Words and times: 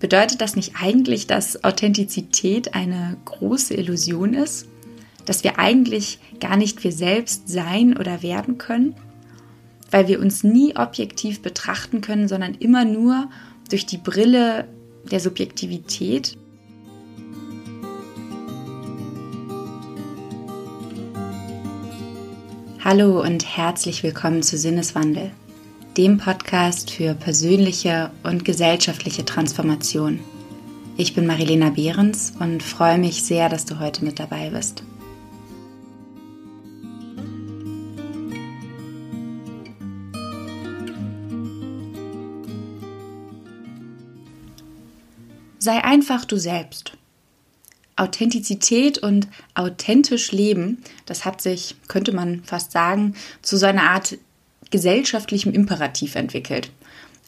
Bedeutet 0.00 0.40
das 0.40 0.54
nicht 0.54 0.74
eigentlich, 0.80 1.26
dass 1.26 1.64
Authentizität 1.64 2.74
eine 2.74 3.16
große 3.24 3.74
Illusion 3.74 4.32
ist? 4.32 4.68
Dass 5.24 5.42
wir 5.42 5.58
eigentlich 5.58 6.20
gar 6.38 6.56
nicht 6.56 6.84
wir 6.84 6.92
selbst 6.92 7.48
sein 7.48 7.96
oder 7.96 8.22
werden 8.22 8.58
können? 8.58 8.94
Weil 9.90 10.06
wir 10.06 10.20
uns 10.20 10.44
nie 10.44 10.76
objektiv 10.76 11.42
betrachten 11.42 12.00
können, 12.00 12.28
sondern 12.28 12.54
immer 12.54 12.84
nur 12.84 13.28
durch 13.70 13.86
die 13.86 13.98
Brille 13.98 14.68
der 15.10 15.18
Subjektivität? 15.18 16.38
Hallo 22.84 23.20
und 23.20 23.44
herzlich 23.56 24.04
willkommen 24.04 24.44
zu 24.44 24.56
Sinneswandel 24.56 25.32
dem 25.98 26.16
Podcast 26.16 26.92
für 26.92 27.12
persönliche 27.12 28.12
und 28.22 28.44
gesellschaftliche 28.44 29.24
Transformation. 29.24 30.20
Ich 30.96 31.12
bin 31.12 31.26
Marilena 31.26 31.70
Behrens 31.70 32.34
und 32.38 32.62
freue 32.62 32.98
mich 32.98 33.24
sehr, 33.24 33.48
dass 33.48 33.64
du 33.64 33.80
heute 33.80 34.04
mit 34.04 34.20
dabei 34.20 34.50
bist. 34.50 34.84
Sei 45.58 45.82
einfach 45.82 46.24
du 46.26 46.36
selbst. 46.36 46.92
Authentizität 47.96 48.98
und 48.98 49.26
authentisch 49.56 50.30
leben, 50.30 50.80
das 51.06 51.24
hat 51.24 51.40
sich, 51.40 51.74
könnte 51.88 52.12
man 52.12 52.44
fast 52.44 52.70
sagen, 52.70 53.16
zu 53.42 53.56
so 53.56 53.66
einer 53.66 53.90
Art 53.90 54.16
gesellschaftlichem 54.70 55.52
Imperativ 55.52 56.14
entwickelt, 56.14 56.70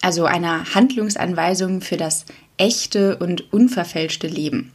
also 0.03 0.25
einer 0.25 0.75
Handlungsanweisung 0.75 1.81
für 1.81 1.97
das 1.97 2.25
echte 2.57 3.17
und 3.17 3.53
unverfälschte 3.53 4.27
Leben. 4.27 4.73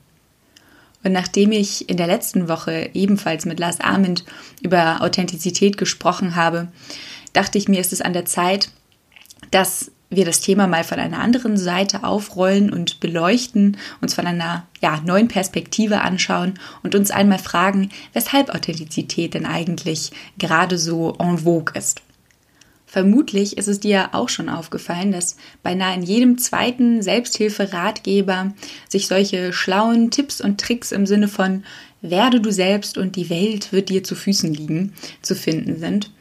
Und 1.03 1.11
nachdem 1.11 1.51
ich 1.51 1.87
in 1.87 1.97
der 1.97 2.07
letzten 2.07 2.47
Woche 2.47 2.89
ebenfalls 2.93 3.45
mit 3.45 3.59
Lars 3.59 3.79
Arment 3.79 4.25
über 4.61 5.01
Authentizität 5.01 5.77
gesprochen 5.77 6.35
habe, 6.35 6.67
dachte 7.33 7.59
ich 7.59 7.67
mir, 7.67 7.79
ist 7.79 7.93
es 7.93 8.01
an 8.01 8.13
der 8.13 8.25
Zeit, 8.25 8.69
dass 9.51 9.91
wir 10.09 10.25
das 10.25 10.39
Thema 10.39 10.67
mal 10.67 10.83
von 10.83 10.99
einer 10.99 11.19
anderen 11.19 11.57
Seite 11.57 12.03
aufrollen 12.03 12.71
und 12.71 12.99
beleuchten, 12.99 13.77
uns 14.01 14.13
von 14.13 14.25
einer 14.25 14.65
ja, 14.81 15.01
neuen 15.05 15.27
Perspektive 15.27 16.01
anschauen 16.01 16.55
und 16.81 16.95
uns 16.95 17.11
einmal 17.11 17.39
fragen, 17.39 17.89
weshalb 18.13 18.49
Authentizität 18.49 19.33
denn 19.33 19.45
eigentlich 19.45 20.11
gerade 20.37 20.77
so 20.77 21.15
en 21.19 21.39
vogue 21.39 21.73
ist. 21.75 22.01
Vermutlich 22.95 23.57
ist 23.57 23.67
es 23.67 23.81
dir 23.81 24.11
auch 24.13 24.29
schon 24.29 24.47
aufgefallen, 24.47 25.11
dass 25.11 25.35
beinahe 25.61 25.95
in 25.95 26.01
jedem 26.01 26.37
zweiten 26.37 27.01
Selbsthilferatgeber 27.01 28.53
sich 28.87 29.09
solche 29.09 29.51
schlauen 29.51 30.11
Tipps 30.11 30.39
und 30.39 30.61
Tricks 30.61 30.93
im 30.93 31.05
Sinne 31.05 31.27
von 31.27 31.65
werde 31.99 32.39
du 32.39 32.53
selbst 32.53 32.97
und 32.97 33.17
die 33.17 33.29
Welt 33.29 33.73
wird 33.73 33.89
dir 33.89 34.05
zu 34.05 34.15
Füßen 34.15 34.53
liegen 34.53 34.93
zu 35.21 35.35
finden 35.35 35.77
sind. 35.77 36.13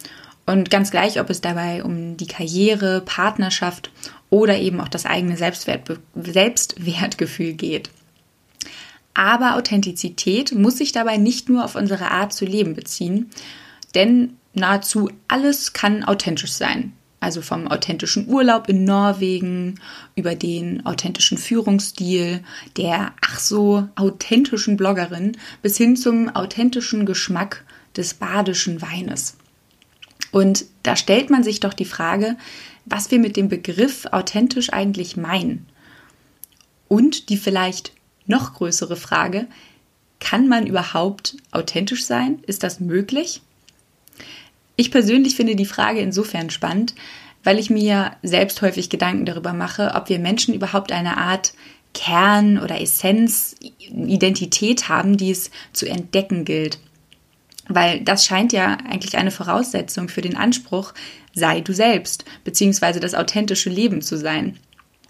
Und 0.47 0.69
ganz 0.69 0.91
gleich, 0.91 1.21
ob 1.21 1.31
es 1.31 1.41
dabei 1.41 1.85
um 1.85 2.17
die 2.17 2.27
Karriere, 2.27 3.03
Partnerschaft 3.03 3.93
oder 4.29 4.59
eben 4.59 4.81
auch 4.81 4.89
das 4.89 5.07
eigene 5.07 5.37
Selbstwert, 5.37 6.01
Selbstwertgefühl 6.17 7.53
geht. 7.53 7.91
Aber 9.15 9.55
Authentizität 9.55 10.51
muss 10.51 10.79
sich 10.79 10.91
dabei 10.91 11.19
nicht 11.19 11.49
nur 11.49 11.65
auf 11.65 11.77
unsere 11.77 12.11
Art 12.11 12.33
zu 12.33 12.45
leben 12.45 12.75
beziehen, 12.75 13.31
denn 13.95 14.31
nahezu 14.55 15.11
alles 15.29 15.73
kann 15.73 16.05
authentisch 16.05 16.53
sein. 16.53 16.93
Also 17.21 17.41
vom 17.41 17.69
authentischen 17.69 18.29
Urlaub 18.29 18.69
in 18.69 18.85
Norwegen 18.85 19.81
über 20.15 20.35
den 20.35 20.85
authentischen 20.85 21.39
Führungsstil 21.39 22.45
der 22.77 23.13
ach 23.23 23.39
so 23.41 23.89
authentischen 23.95 24.77
Bloggerin 24.77 25.37
bis 25.63 25.79
hin 25.79 25.97
zum 25.97 26.29
authentischen 26.29 27.07
Geschmack 27.07 27.65
des 27.97 28.13
badischen 28.15 28.83
Weines. 28.83 29.37
Und 30.33 30.67
da 30.83 30.97
stellt 30.97 31.31
man 31.31 31.43
sich 31.45 31.61
doch 31.61 31.73
die 31.73 31.85
Frage, 31.85 32.37
was 32.85 33.11
wir 33.11 33.19
mit 33.19 33.37
dem 33.37 33.49
Begriff 33.49 34.07
authentisch 34.11 34.73
eigentlich 34.73 35.17
meinen. 35.17 35.67
Und 36.89 37.31
die 37.31 37.37
vielleicht 37.37 37.93
noch 38.27 38.55
größere 38.55 38.97
Frage, 38.97 39.47
kann 40.21 40.49
man 40.49 40.67
überhaupt 40.67 41.37
authentisch 41.53 42.05
sein? 42.05 42.41
Ist 42.47 42.63
das 42.63 42.81
möglich? 42.81 43.43
Ich 44.77 44.91
persönlich 44.91 45.37
finde 45.37 45.57
die 45.57 45.67
Frage 45.67 46.01
insofern 46.01 46.51
spannend, 46.51 46.95
weil 47.45 47.59
ich 47.59 47.71
mir 47.71 48.17
selbst 48.23 48.61
häufig 48.63 48.91
Gedanken 48.91 49.27
darüber 49.27 49.53
mache, 49.53 49.93
ob 49.95 50.09
wir 50.09 50.19
Menschen 50.19 50.55
überhaupt 50.55 50.91
eine 50.91 51.19
Art 51.19 51.53
Kern 51.93 52.59
oder 52.59 52.81
Essenz, 52.81 53.55
Identität 53.79 54.89
haben, 54.89 55.17
die 55.17 55.31
es 55.31 55.51
zu 55.73 55.87
entdecken 55.87 56.45
gilt. 56.45 56.79
Weil 57.69 58.01
das 58.01 58.25
scheint 58.25 58.53
ja 58.53 58.79
eigentlich 58.89 59.17
eine 59.17 59.31
Voraussetzung 59.31 60.09
für 60.09 60.21
den 60.21 60.37
Anspruch, 60.37 60.93
sei 61.35 61.61
du 61.61 61.73
selbst, 61.73 62.25
beziehungsweise 62.43 63.01
das 63.01 63.15
authentische 63.15 63.71
Leben 63.71 64.03
zu 64.03 64.19
sein. 64.19 64.59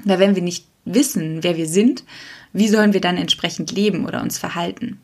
Weil 0.05 0.19
wenn 0.19 0.35
wir 0.35 0.43
nicht 0.43 0.67
wissen, 0.85 1.43
wer 1.43 1.57
wir 1.57 1.67
sind, 1.67 2.05
wie 2.53 2.69
sollen 2.69 2.93
wir 2.93 3.01
dann 3.01 3.17
entsprechend 3.17 3.73
leben 3.73 4.07
oder 4.07 4.23
uns 4.23 4.39
verhalten? 4.39 5.01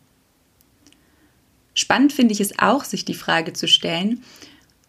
Spannend 1.74 2.12
finde 2.12 2.32
ich 2.32 2.40
es 2.40 2.58
auch, 2.58 2.84
sich 2.84 3.04
die 3.04 3.14
Frage 3.14 3.52
zu 3.52 3.66
stellen, 3.66 4.22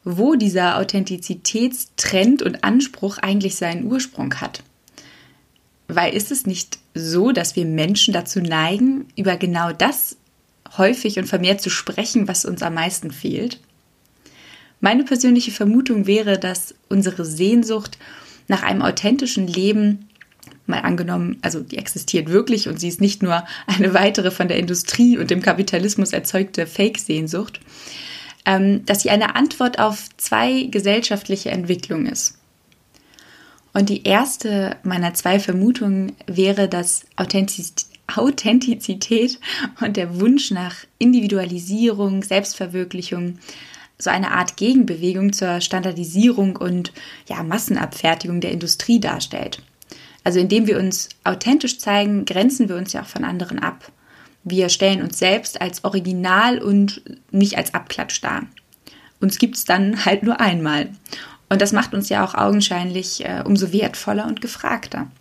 wo 0.03 0.35
dieser 0.35 0.77
Authentizitätstrend 0.77 2.41
und 2.41 2.63
Anspruch 2.63 3.17
eigentlich 3.19 3.55
seinen 3.55 3.85
Ursprung 3.85 4.35
hat. 4.35 4.63
Weil 5.87 6.13
ist 6.13 6.31
es 6.31 6.45
nicht 6.45 6.79
so, 6.93 7.31
dass 7.31 7.55
wir 7.55 7.65
Menschen 7.65 8.13
dazu 8.13 8.39
neigen, 8.39 9.05
über 9.15 9.37
genau 9.37 9.71
das 9.71 10.17
häufig 10.77 11.19
und 11.19 11.25
vermehrt 11.25 11.61
zu 11.61 11.69
sprechen, 11.69 12.27
was 12.27 12.45
uns 12.45 12.63
am 12.63 12.75
meisten 12.75 13.11
fehlt? 13.11 13.59
Meine 14.79 15.03
persönliche 15.03 15.51
Vermutung 15.51 16.07
wäre, 16.07 16.39
dass 16.39 16.73
unsere 16.89 17.25
Sehnsucht 17.25 17.97
nach 18.47 18.63
einem 18.63 18.81
authentischen 18.81 19.47
Leben, 19.47 20.09
mal 20.65 20.79
angenommen, 20.79 21.37
also 21.41 21.59
die 21.59 21.77
existiert 21.77 22.29
wirklich 22.29 22.67
und 22.67 22.79
sie 22.79 22.87
ist 22.87 23.01
nicht 23.01 23.21
nur 23.21 23.45
eine 23.67 23.93
weitere 23.93 24.31
von 24.31 24.47
der 24.47 24.57
Industrie 24.57 25.17
und 25.17 25.29
dem 25.29 25.41
Kapitalismus 25.41 26.13
erzeugte 26.13 26.65
Fake-Sehnsucht, 26.65 27.59
dass 28.43 29.01
sie 29.01 29.09
eine 29.09 29.35
Antwort 29.35 29.79
auf 29.79 30.09
zwei 30.17 30.63
gesellschaftliche 30.63 31.51
Entwicklungen 31.51 32.07
ist. 32.07 32.37
Und 33.73 33.89
die 33.89 34.03
erste 34.03 34.75
meiner 34.83 35.13
zwei 35.13 35.39
Vermutungen 35.39 36.13
wäre, 36.27 36.67
dass 36.67 37.05
Authentizität 37.15 39.39
und 39.79 39.95
der 39.95 40.19
Wunsch 40.19 40.51
nach 40.51 40.75
Individualisierung, 40.97 42.23
Selbstverwirklichung 42.23 43.39
so 43.97 44.09
eine 44.09 44.31
Art 44.31 44.57
Gegenbewegung 44.57 45.31
zur 45.31 45.61
Standardisierung 45.61 46.55
und 46.55 46.91
ja, 47.27 47.43
Massenabfertigung 47.43 48.41
der 48.41 48.51
Industrie 48.51 48.99
darstellt. 48.99 49.61
Also 50.23 50.39
indem 50.39 50.67
wir 50.67 50.77
uns 50.77 51.09
authentisch 51.23 51.79
zeigen, 51.79 52.25
grenzen 52.25 52.69
wir 52.69 52.75
uns 52.75 52.93
ja 52.93 53.01
auch 53.01 53.07
von 53.07 53.23
anderen 53.23 53.59
ab. 53.59 53.91
Wir 54.43 54.69
stellen 54.69 55.01
uns 55.01 55.19
selbst 55.19 55.61
als 55.61 55.83
Original 55.83 56.59
und 56.59 57.01
nicht 57.31 57.57
als 57.57 57.73
Abklatsch 57.73 58.21
dar. 58.23 58.47
Uns 59.19 59.37
gibt 59.37 59.55
es 59.55 59.65
dann 59.65 60.03
halt 60.03 60.23
nur 60.23 60.39
einmal. 60.39 60.89
Und 61.47 61.61
das 61.61 61.73
macht 61.73 61.93
uns 61.93 62.09
ja 62.09 62.25
auch 62.25 62.33
augenscheinlich 62.33 63.23
äh, 63.23 63.43
umso 63.45 63.71
wertvoller 63.71 64.25
und 64.25 64.41
gefragter. 64.41 65.11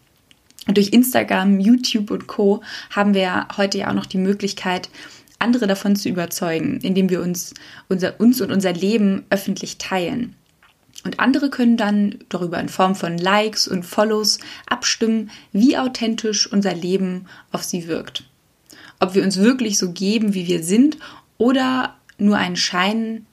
Und 0.66 0.76
durch 0.76 0.92
Instagram, 0.92 1.60
YouTube 1.60 2.10
und 2.10 2.26
Co. 2.28 2.62
haben 2.90 3.14
wir 3.14 3.48
heute 3.56 3.78
ja 3.78 3.90
auch 3.90 3.94
noch 3.94 4.06
die 4.06 4.18
Möglichkeit, 4.18 4.88
andere 5.38 5.66
davon 5.66 5.96
zu 5.96 6.08
überzeugen, 6.08 6.78
indem 6.80 7.10
wir 7.10 7.20
uns, 7.20 7.54
unser, 7.88 8.20
uns 8.20 8.40
und 8.40 8.52
unser 8.52 8.72
Leben 8.72 9.24
öffentlich 9.28 9.78
teilen. 9.78 10.34
Und 11.04 11.18
andere 11.18 11.50
können 11.50 11.76
dann 11.76 12.18
darüber 12.28 12.60
in 12.60 12.68
Form 12.68 12.94
von 12.94 13.18
Likes 13.18 13.66
und 13.66 13.84
Follows 13.84 14.38
abstimmen, 14.66 15.30
wie 15.52 15.76
authentisch 15.78 16.50
unser 16.50 16.74
Leben 16.74 17.26
auf 17.52 17.64
sie 17.64 17.88
wirkt 17.88 18.29
ob 19.00 19.14
wir 19.14 19.22
uns 19.22 19.38
wirklich 19.38 19.78
so 19.78 19.90
geben, 19.90 20.34
wie 20.34 20.46
wir 20.46 20.62
sind, 20.62 20.98
oder 21.38 21.96
nur 22.18 22.36
einen 22.36 22.56
Schein 22.56 23.26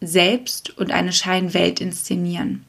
selbst 0.00 0.76
und 0.76 0.90
eine 0.90 1.12
Scheinwelt 1.12 1.80
inszenieren. 1.80 2.64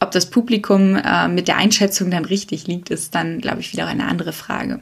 Ob 0.00 0.10
das 0.10 0.30
Publikum 0.30 0.96
äh, 0.96 1.28
mit 1.28 1.48
der 1.48 1.56
Einschätzung 1.56 2.10
dann 2.10 2.24
richtig 2.24 2.66
liegt, 2.66 2.90
ist 2.90 3.14
dann, 3.14 3.40
glaube 3.40 3.60
ich, 3.60 3.72
wieder 3.72 3.86
eine 3.86 4.06
andere 4.06 4.32
Frage. 4.32 4.80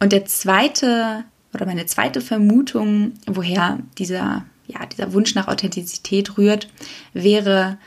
Und 0.00 0.12
der 0.12 0.24
zweite 0.24 1.24
oder 1.52 1.66
meine 1.66 1.86
zweite 1.86 2.20
Vermutung, 2.20 3.14
woher 3.26 3.78
dieser, 3.96 4.44
ja, 4.66 4.86
dieser 4.86 5.12
Wunsch 5.12 5.34
nach 5.34 5.48
Authentizität 5.48 6.36
rührt, 6.36 6.68
wäre, 7.12 7.78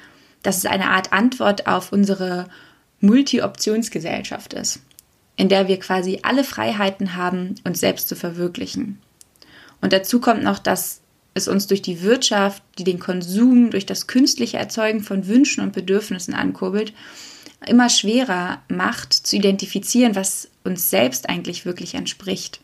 dass 0.43 0.57
es 0.57 0.65
eine 0.65 0.89
Art 0.89 1.13
Antwort 1.13 1.67
auf 1.67 1.91
unsere 1.91 2.47
Multi-Optionsgesellschaft 2.99 4.53
ist 4.53 4.81
in 5.41 5.49
der 5.49 5.67
wir 5.67 5.79
quasi 5.79 6.19
alle 6.21 6.43
Freiheiten 6.43 7.15
haben, 7.15 7.55
uns 7.63 7.79
selbst 7.79 8.07
zu 8.07 8.15
verwirklichen. 8.15 8.99
Und 9.81 9.91
dazu 9.91 10.21
kommt 10.21 10.43
noch, 10.43 10.59
dass 10.59 11.01
es 11.33 11.47
uns 11.47 11.65
durch 11.65 11.81
die 11.81 12.03
Wirtschaft, 12.03 12.61
die 12.77 12.83
den 12.83 12.99
Konsum, 12.99 13.71
durch 13.71 13.87
das 13.87 14.05
künstliche 14.05 14.57
Erzeugen 14.57 14.99
von 15.01 15.25
Wünschen 15.25 15.63
und 15.63 15.73
Bedürfnissen 15.73 16.35
ankurbelt, 16.35 16.93
immer 17.65 17.89
schwerer 17.89 18.61
macht 18.67 19.13
zu 19.13 19.35
identifizieren, 19.35 20.15
was 20.15 20.47
uns 20.63 20.91
selbst 20.91 21.27
eigentlich 21.27 21.65
wirklich 21.65 21.95
entspricht. 21.95 22.61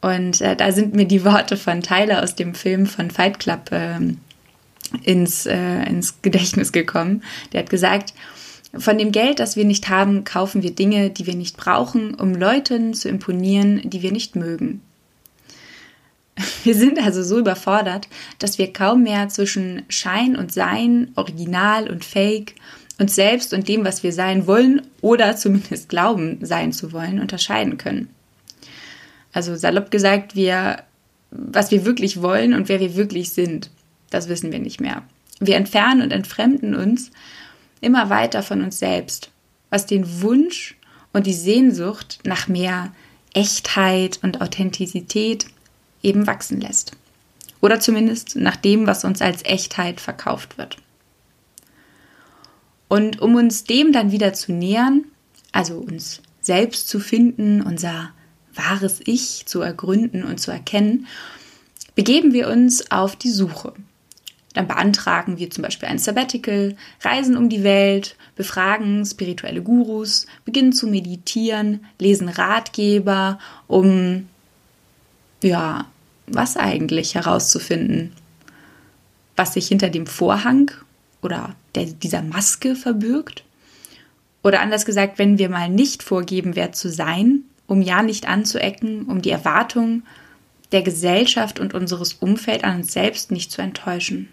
Und 0.00 0.40
äh, 0.42 0.54
da 0.54 0.70
sind 0.70 0.94
mir 0.94 1.06
die 1.06 1.24
Worte 1.24 1.56
von 1.56 1.82
Tyler 1.82 2.22
aus 2.22 2.36
dem 2.36 2.54
Film 2.54 2.86
von 2.86 3.10
Fight 3.10 3.40
Club 3.40 3.72
äh, 3.72 3.98
ins, 5.02 5.46
äh, 5.46 5.82
ins 5.86 6.22
Gedächtnis 6.22 6.70
gekommen. 6.70 7.24
Der 7.52 7.62
hat 7.62 7.70
gesagt, 7.70 8.14
von 8.76 8.98
dem 8.98 9.12
Geld, 9.12 9.38
das 9.38 9.56
wir 9.56 9.64
nicht 9.64 9.88
haben, 9.88 10.24
kaufen 10.24 10.62
wir 10.62 10.74
Dinge, 10.74 11.10
die 11.10 11.26
wir 11.26 11.34
nicht 11.34 11.56
brauchen, 11.56 12.14
um 12.14 12.34
Leuten 12.34 12.94
zu 12.94 13.08
imponieren, 13.08 13.82
die 13.84 14.02
wir 14.02 14.12
nicht 14.12 14.36
mögen. 14.36 14.80
Wir 16.64 16.74
sind 16.74 16.98
also 16.98 17.22
so 17.22 17.38
überfordert, 17.38 18.08
dass 18.38 18.58
wir 18.58 18.72
kaum 18.72 19.02
mehr 19.02 19.28
zwischen 19.28 19.82
Schein 19.88 20.36
und 20.36 20.52
Sein, 20.52 21.12
Original 21.14 21.90
und 21.90 22.04
Fake, 22.04 22.54
uns 22.98 23.14
selbst 23.14 23.52
und 23.52 23.68
dem, 23.68 23.84
was 23.84 24.02
wir 24.02 24.12
sein 24.12 24.46
wollen 24.46 24.82
oder 25.00 25.36
zumindest 25.36 25.88
glauben, 25.88 26.38
sein 26.42 26.72
zu 26.72 26.92
wollen, 26.92 27.20
unterscheiden 27.20 27.76
können. 27.76 28.08
Also 29.32 29.56
salopp 29.56 29.90
gesagt, 29.90 30.36
wir, 30.36 30.82
was 31.30 31.70
wir 31.70 31.84
wirklich 31.84 32.22
wollen 32.22 32.54
und 32.54 32.68
wer 32.68 32.80
wir 32.80 32.96
wirklich 32.96 33.30
sind, 33.30 33.70
das 34.10 34.28
wissen 34.28 34.52
wir 34.52 34.58
nicht 34.58 34.80
mehr. 34.80 35.02
Wir 35.40 35.56
entfernen 35.56 36.02
und 36.02 36.12
entfremden 36.12 36.74
uns 36.74 37.10
immer 37.82 38.08
weiter 38.08 38.42
von 38.42 38.62
uns 38.62 38.78
selbst, 38.78 39.30
was 39.68 39.84
den 39.84 40.22
Wunsch 40.22 40.76
und 41.12 41.26
die 41.26 41.34
Sehnsucht 41.34 42.20
nach 42.24 42.48
mehr 42.48 42.92
Echtheit 43.34 44.18
und 44.22 44.40
Authentizität 44.40 45.46
eben 46.02 46.26
wachsen 46.26 46.60
lässt. 46.60 46.92
Oder 47.60 47.80
zumindest 47.80 48.36
nach 48.36 48.56
dem, 48.56 48.86
was 48.86 49.04
uns 49.04 49.20
als 49.20 49.44
Echtheit 49.44 50.00
verkauft 50.00 50.58
wird. 50.58 50.78
Und 52.88 53.20
um 53.20 53.36
uns 53.36 53.64
dem 53.64 53.92
dann 53.92 54.10
wieder 54.10 54.32
zu 54.32 54.52
nähern, 54.52 55.04
also 55.52 55.76
uns 55.76 56.20
selbst 56.40 56.88
zu 56.88 56.98
finden, 56.98 57.62
unser 57.62 58.10
wahres 58.54 59.00
Ich 59.04 59.46
zu 59.46 59.60
ergründen 59.60 60.24
und 60.24 60.38
zu 60.38 60.50
erkennen, 60.50 61.06
begeben 61.94 62.32
wir 62.32 62.48
uns 62.48 62.90
auf 62.90 63.16
die 63.16 63.30
Suche. 63.30 63.72
Dann 64.54 64.68
beantragen 64.68 65.38
wir 65.38 65.50
zum 65.50 65.62
Beispiel 65.62 65.88
ein 65.88 65.98
Sabbatical, 65.98 66.76
reisen 67.00 67.36
um 67.36 67.48
die 67.48 67.64
Welt, 67.64 68.16
befragen 68.36 69.04
spirituelle 69.04 69.62
Gurus, 69.62 70.26
beginnen 70.44 70.72
zu 70.72 70.86
meditieren, 70.86 71.84
lesen 71.98 72.28
Ratgeber, 72.28 73.38
um 73.66 74.28
ja, 75.42 75.86
was 76.26 76.56
eigentlich 76.56 77.14
herauszufinden, 77.14 78.12
was 79.36 79.54
sich 79.54 79.68
hinter 79.68 79.88
dem 79.88 80.06
Vorhang 80.06 80.70
oder 81.22 81.54
der, 81.74 81.86
dieser 81.86 82.22
Maske 82.22 82.76
verbirgt. 82.76 83.44
Oder 84.42 84.60
anders 84.60 84.84
gesagt, 84.84 85.18
wenn 85.18 85.38
wir 85.38 85.48
mal 85.48 85.68
nicht 85.68 86.02
vorgeben, 86.02 86.56
wer 86.56 86.72
zu 86.72 86.90
sein, 86.90 87.44
um 87.66 87.80
ja 87.80 88.02
nicht 88.02 88.28
anzuecken, 88.28 89.06
um 89.06 89.22
die 89.22 89.30
Erwartungen 89.30 90.04
der 90.72 90.82
Gesellschaft 90.82 91.60
und 91.60 91.74
unseres 91.74 92.14
Umfelds 92.14 92.64
an 92.64 92.78
uns 92.78 92.92
selbst 92.92 93.30
nicht 93.30 93.52
zu 93.52 93.62
enttäuschen. 93.62 94.28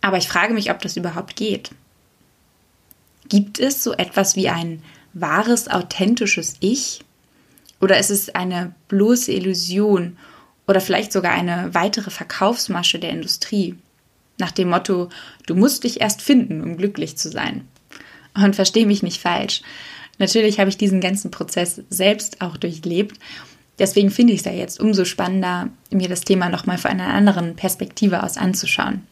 Aber 0.00 0.16
ich 0.16 0.28
frage 0.28 0.54
mich, 0.54 0.70
ob 0.70 0.80
das 0.80 0.96
überhaupt 0.96 1.36
geht. 1.36 1.70
Gibt 3.28 3.58
es 3.58 3.82
so 3.82 3.92
etwas 3.92 4.36
wie 4.36 4.48
ein 4.48 4.82
wahres, 5.12 5.68
authentisches 5.68 6.56
Ich? 6.60 7.00
Oder 7.80 7.98
ist 7.98 8.10
es 8.10 8.34
eine 8.34 8.74
bloße 8.88 9.32
Illusion 9.32 10.16
oder 10.66 10.80
vielleicht 10.80 11.12
sogar 11.12 11.32
eine 11.32 11.74
weitere 11.74 12.10
Verkaufsmasche 12.10 12.98
der 12.98 13.10
Industrie? 13.10 13.76
Nach 14.38 14.50
dem 14.50 14.70
Motto, 14.70 15.08
du 15.46 15.54
musst 15.54 15.84
dich 15.84 16.00
erst 16.00 16.22
finden, 16.22 16.62
um 16.62 16.76
glücklich 16.76 17.16
zu 17.16 17.30
sein. 17.30 17.66
Und 18.34 18.56
verstehe 18.56 18.86
mich 18.86 19.02
nicht 19.02 19.20
falsch. 19.20 19.62
Natürlich 20.18 20.58
habe 20.60 20.70
ich 20.70 20.76
diesen 20.76 21.00
ganzen 21.00 21.30
Prozess 21.30 21.82
selbst 21.90 22.40
auch 22.40 22.56
durchlebt. 22.56 23.18
Deswegen 23.78 24.10
finde 24.10 24.32
ich 24.32 24.40
es 24.40 24.46
ja 24.46 24.52
jetzt 24.52 24.80
umso 24.80 25.04
spannender, 25.04 25.70
mir 25.90 26.08
das 26.08 26.22
Thema 26.22 26.48
nochmal 26.48 26.78
von 26.78 26.90
einer 26.90 27.08
anderen 27.14 27.56
Perspektive 27.56 28.22
aus 28.22 28.36
anzuschauen. 28.36 29.06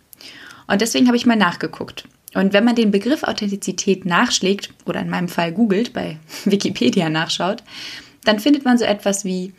Und 0.66 0.80
deswegen 0.80 1.06
habe 1.06 1.16
ich 1.16 1.26
mal 1.26 1.36
nachgeguckt. 1.36 2.08
Und 2.34 2.52
wenn 2.52 2.64
man 2.64 2.74
den 2.74 2.90
Begriff 2.90 3.22
Authentizität 3.22 4.04
nachschlägt 4.04 4.70
oder 4.84 5.00
in 5.00 5.08
meinem 5.08 5.28
Fall 5.28 5.52
googelt, 5.52 5.92
bei 5.92 6.18
Wikipedia 6.44 7.08
nachschaut, 7.08 7.62
dann 8.24 8.40
findet 8.40 8.64
man 8.64 8.76
so 8.76 8.84
etwas 8.84 9.24
wie 9.24 9.54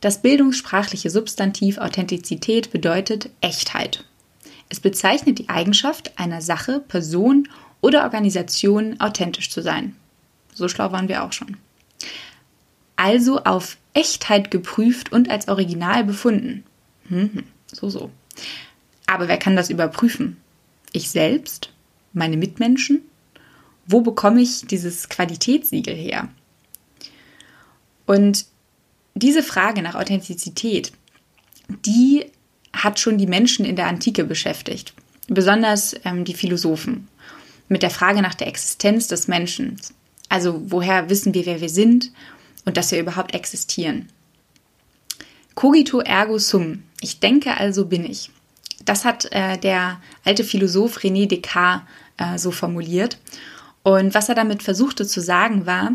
das 0.00 0.22
bildungssprachliche 0.22 1.10
Substantiv 1.10 1.78
Authentizität 1.78 2.70
bedeutet 2.70 3.30
Echtheit. 3.40 4.04
Es 4.68 4.80
bezeichnet 4.80 5.38
die 5.38 5.48
Eigenschaft 5.48 6.18
einer 6.18 6.40
Sache, 6.40 6.80
Person 6.80 7.48
oder 7.80 8.02
Organisation 8.02 9.00
authentisch 9.00 9.50
zu 9.50 9.62
sein. 9.62 9.94
So 10.54 10.68
schlau 10.68 10.92
waren 10.92 11.08
wir 11.08 11.22
auch 11.22 11.32
schon. 11.32 11.56
Also 12.96 13.44
auf 13.44 13.76
Echtheit 13.94 14.50
geprüft 14.50 15.12
und 15.12 15.30
als 15.30 15.48
Original 15.48 16.04
befunden. 16.04 16.64
Mhm, 17.08 17.44
so, 17.66 17.88
so. 17.88 18.10
Aber 19.06 19.28
wer 19.28 19.38
kann 19.38 19.54
das 19.54 19.70
überprüfen? 19.70 20.38
Ich 20.96 21.10
selbst? 21.10 21.74
Meine 22.14 22.38
Mitmenschen? 22.38 23.02
Wo 23.86 24.00
bekomme 24.00 24.40
ich 24.40 24.66
dieses 24.66 25.10
Qualitätssiegel 25.10 25.94
her? 25.94 26.30
Und 28.06 28.46
diese 29.14 29.42
Frage 29.42 29.82
nach 29.82 29.94
Authentizität, 29.94 30.92
die 31.84 32.24
hat 32.72 32.98
schon 32.98 33.18
die 33.18 33.26
Menschen 33.26 33.66
in 33.66 33.76
der 33.76 33.88
Antike 33.88 34.24
beschäftigt, 34.24 34.94
besonders 35.28 35.94
ähm, 36.06 36.24
die 36.24 36.32
Philosophen, 36.32 37.08
mit 37.68 37.82
der 37.82 37.90
Frage 37.90 38.22
nach 38.22 38.34
der 38.34 38.46
Existenz 38.46 39.06
des 39.06 39.28
Menschen. 39.28 39.78
Also 40.30 40.62
woher 40.64 41.10
wissen 41.10 41.34
wir, 41.34 41.44
wer 41.44 41.60
wir 41.60 41.68
sind 41.68 42.10
und 42.64 42.78
dass 42.78 42.90
wir 42.90 43.00
überhaupt 43.00 43.34
existieren? 43.34 44.08
Cogito 45.54 46.00
ergo 46.00 46.38
sum. 46.38 46.84
Ich 47.02 47.20
denke, 47.20 47.54
also 47.58 47.84
bin 47.84 48.06
ich. 48.06 48.30
Das 48.86 49.04
hat 49.04 49.30
äh, 49.32 49.58
der 49.58 50.00
alte 50.24 50.44
Philosoph 50.44 50.98
René 50.98 51.26
Descartes 51.28 51.86
äh, 52.16 52.38
so 52.38 52.50
formuliert. 52.50 53.18
Und 53.82 54.14
was 54.14 54.30
er 54.30 54.34
damit 54.34 54.62
versuchte 54.62 55.06
zu 55.06 55.20
sagen 55.20 55.66
war, 55.66 55.92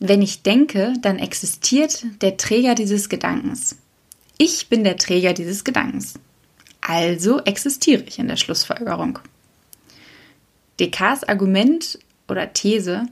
wenn 0.00 0.22
ich 0.22 0.42
denke, 0.42 0.94
dann 1.02 1.18
existiert 1.18 2.04
der 2.22 2.36
Träger 2.36 2.74
dieses 2.74 3.08
Gedankens. 3.08 3.76
Ich 4.38 4.68
bin 4.68 4.82
der 4.82 4.96
Träger 4.96 5.34
dieses 5.34 5.62
Gedankens. 5.62 6.14
Also 6.80 7.40
existiere 7.40 8.02
ich 8.06 8.18
in 8.18 8.28
der 8.28 8.36
Schlussfolgerung. 8.36 9.18
Descartes 10.78 11.28
Argument 11.28 11.98
oder 12.28 12.52
These 12.54 13.04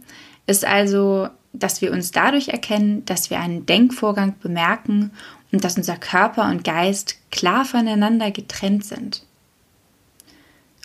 ist 0.46 0.64
also, 0.64 1.28
dass 1.52 1.82
wir 1.82 1.92
uns 1.92 2.10
dadurch 2.10 2.48
erkennen, 2.48 3.04
dass 3.04 3.28
wir 3.28 3.38
einen 3.38 3.66
Denkvorgang 3.66 4.36
bemerken 4.40 5.10
und 5.52 5.64
dass 5.64 5.76
unser 5.76 5.96
Körper 5.96 6.48
und 6.50 6.64
Geist 6.64 7.16
klar 7.30 7.64
voneinander 7.64 8.30
getrennt 8.30 8.84
sind. 8.84 9.24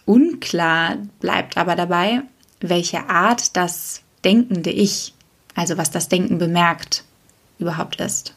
Unklar 0.05 0.97
bleibt 1.19 1.57
aber 1.57 1.75
dabei, 1.75 2.21
welche 2.59 3.09
Art 3.09 3.55
das 3.55 4.01
denkende 4.23 4.71
Ich, 4.71 5.13
also 5.55 5.77
was 5.77 5.91
das 5.91 6.09
Denken 6.09 6.37
bemerkt, 6.37 7.03
überhaupt 7.59 7.99
ist. 7.99 8.35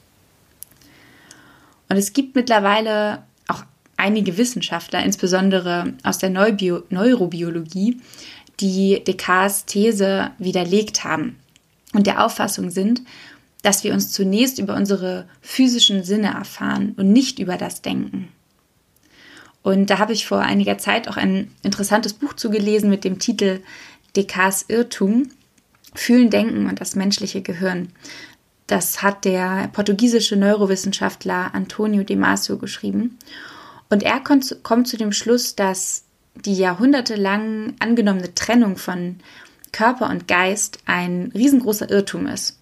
Und 1.88 1.96
es 1.96 2.12
gibt 2.12 2.34
mittlerweile 2.34 3.22
auch 3.48 3.62
einige 3.96 4.36
Wissenschaftler, 4.36 5.04
insbesondere 5.04 5.94
aus 6.02 6.18
der 6.18 6.30
Neubio 6.30 6.82
Neurobiologie, 6.90 8.00
die 8.60 9.02
Descartes 9.04 9.66
These 9.66 10.30
widerlegt 10.38 11.04
haben 11.04 11.38
und 11.92 12.06
der 12.06 12.24
Auffassung 12.24 12.70
sind, 12.70 13.02
dass 13.66 13.82
wir 13.82 13.92
uns 13.92 14.12
zunächst 14.12 14.60
über 14.60 14.76
unsere 14.76 15.26
physischen 15.40 16.04
Sinne 16.04 16.28
erfahren 16.28 16.94
und 16.96 17.12
nicht 17.12 17.40
über 17.40 17.56
das 17.56 17.82
Denken. 17.82 18.28
Und 19.64 19.90
da 19.90 19.98
habe 19.98 20.12
ich 20.12 20.28
vor 20.28 20.38
einiger 20.38 20.78
Zeit 20.78 21.08
auch 21.08 21.16
ein 21.16 21.50
interessantes 21.64 22.12
Buch 22.12 22.34
zugelesen 22.34 22.88
mit 22.88 23.02
dem 23.02 23.18
Titel 23.18 23.58
Descartes 24.14 24.66
Irrtum, 24.68 25.30
Fühlen, 25.96 26.30
Denken 26.30 26.68
und 26.68 26.80
das 26.80 26.94
menschliche 26.94 27.42
Gehirn. 27.42 27.88
Das 28.68 29.02
hat 29.02 29.24
der 29.24 29.68
portugiesische 29.72 30.36
Neurowissenschaftler 30.36 31.52
Antonio 31.52 32.04
Damasio 32.04 32.58
geschrieben. 32.58 33.18
Und 33.90 34.04
er 34.04 34.20
kommt 34.20 34.86
zu 34.86 34.96
dem 34.96 35.10
Schluss, 35.10 35.56
dass 35.56 36.04
die 36.36 36.54
jahrhundertelang 36.54 37.74
angenommene 37.80 38.32
Trennung 38.32 38.76
von 38.76 39.16
Körper 39.72 40.08
und 40.08 40.28
Geist 40.28 40.78
ein 40.86 41.32
riesengroßer 41.34 41.90
Irrtum 41.90 42.28
ist 42.28 42.55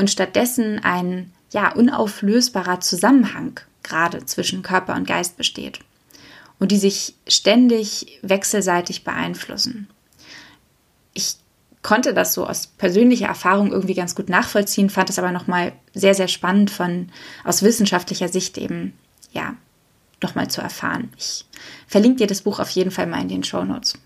und 0.00 0.10
stattdessen 0.10 0.82
ein 0.82 1.30
ja 1.52 1.72
unauflösbarer 1.72 2.80
Zusammenhang 2.80 3.60
gerade 3.82 4.24
zwischen 4.24 4.62
Körper 4.62 4.94
und 4.94 5.06
Geist 5.06 5.36
besteht 5.36 5.80
und 6.58 6.72
die 6.72 6.78
sich 6.78 7.14
ständig 7.28 8.18
wechselseitig 8.22 9.04
beeinflussen. 9.04 9.88
Ich 11.12 11.36
konnte 11.82 12.14
das 12.14 12.32
so 12.32 12.46
aus 12.46 12.66
persönlicher 12.66 13.26
Erfahrung 13.26 13.72
irgendwie 13.72 13.94
ganz 13.94 14.14
gut 14.14 14.30
nachvollziehen, 14.30 14.88
fand 14.88 15.10
es 15.10 15.18
aber 15.18 15.32
nochmal 15.32 15.74
sehr, 15.92 16.14
sehr 16.14 16.28
spannend 16.28 16.70
von 16.70 17.10
aus 17.44 17.62
wissenschaftlicher 17.62 18.28
Sicht 18.28 18.56
eben, 18.56 18.94
ja, 19.32 19.54
nochmal 20.22 20.48
zu 20.48 20.62
erfahren. 20.62 21.12
Ich 21.18 21.44
verlinke 21.86 22.18
dir 22.18 22.26
das 22.26 22.40
Buch 22.40 22.58
auf 22.58 22.70
jeden 22.70 22.90
Fall 22.90 23.06
mal 23.06 23.20
in 23.20 23.28
den 23.28 23.44
Show 23.44 23.64
Notes. 23.64 23.98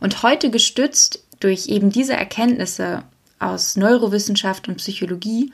Und 0.00 0.24
heute 0.24 0.50
gestützt 0.50 1.24
durch 1.38 1.68
eben 1.68 1.90
diese 1.90 2.14
Erkenntnisse 2.14 3.04
aus 3.40 3.76
Neurowissenschaft 3.76 4.68
und 4.68 4.76
Psychologie 4.76 5.52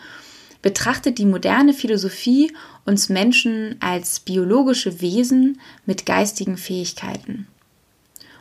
betrachtet 0.60 1.18
die 1.18 1.26
moderne 1.26 1.72
Philosophie 1.72 2.52
uns 2.84 3.08
Menschen 3.08 3.76
als 3.80 4.20
biologische 4.20 5.00
Wesen 5.00 5.60
mit 5.86 6.06
geistigen 6.06 6.56
Fähigkeiten. 6.56 7.46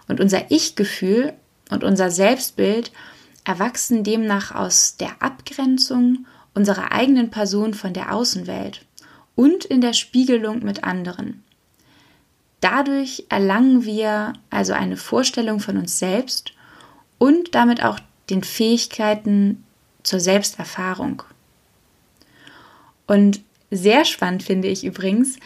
Und 0.08 0.20
unser 0.20 0.52
Ich-Gefühl 0.52 1.34
und 1.70 1.84
unser 1.84 2.12
Selbstbild 2.12 2.92
erwachsen 3.44 4.04
demnach 4.04 4.54
aus 4.54 4.98
der 4.98 5.22
Abgrenzung 5.22 6.26
unserer 6.54 6.92
eigenen 6.92 7.30
Person 7.30 7.74
von 7.74 7.94
der 7.94 8.14
Außenwelt 8.14 8.86
und 9.36 9.66
in 9.66 9.82
der 9.82 9.94
Spiegelung 9.94 10.64
mit 10.64 10.84
anderen. 10.84 11.44
Dadurch 12.62 13.26
erlangen 13.30 13.86
wir 13.86 14.34
also 14.50 14.74
eine 14.74 14.98
Vorstellung 14.98 15.60
von 15.60 15.78
uns 15.78 16.00
selbst 16.00 16.54
und 17.20 17.54
damit 17.54 17.84
auch 17.84 18.00
den 18.30 18.44
Fähigkeiten 18.44 19.64
zur 20.04 20.20
Selbsterfahrung. 20.20 21.24
Und 23.08 23.42
sehr 23.72 24.06
spannend 24.06 24.44
finde 24.44 24.68
ich 24.68 24.84
übrigens, 24.84 25.38